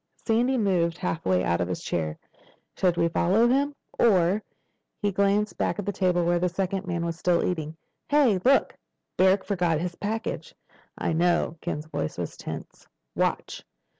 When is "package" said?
9.93-10.55